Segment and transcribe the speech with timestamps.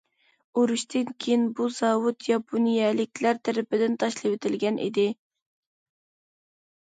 [0.59, 5.05] ئۇرۇشتىن كېيىن بۇ زاۋۇت ياپونىيەلىكلەر تەرىپىدىن تاشلىۋېتىلگەن ئىدى.